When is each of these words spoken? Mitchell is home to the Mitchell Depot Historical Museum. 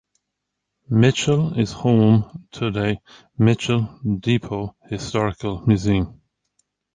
Mitchell 0.89 1.59
is 1.59 1.73
home 1.73 2.47
to 2.53 2.71
the 2.71 2.97
Mitchell 3.37 3.99
Depot 4.19 4.75
Historical 4.89 5.63
Museum. 5.67 6.19